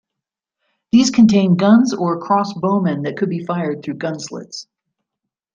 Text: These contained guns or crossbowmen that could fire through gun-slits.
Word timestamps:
These 0.91 1.11
contained 1.11 1.59
guns 1.59 1.93
or 1.93 2.19
crossbowmen 2.19 3.03
that 3.03 3.17
could 3.17 3.31
fire 3.45 3.79
through 3.79 3.97
gun-slits. 3.99 4.67